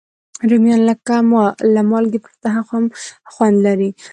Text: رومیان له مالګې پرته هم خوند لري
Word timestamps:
رومیان 0.49 0.81
له 1.75 1.81
مالګې 1.91 2.19
پرته 2.25 2.47
هم 2.69 2.85
خوند 3.33 3.57
لري 3.65 3.89